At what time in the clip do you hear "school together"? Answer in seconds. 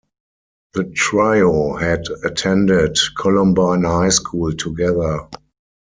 4.09-5.27